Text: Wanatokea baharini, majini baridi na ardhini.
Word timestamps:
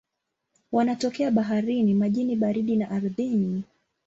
Wanatokea 0.71 1.31
baharini, 1.31 1.93
majini 1.93 2.35
baridi 2.35 2.75
na 2.77 2.89
ardhini. 2.91 3.63